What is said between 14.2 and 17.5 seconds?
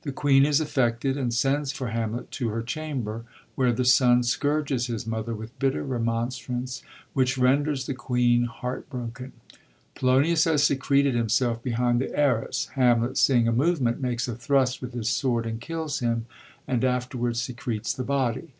a thrust with his sword and kills him, and after wards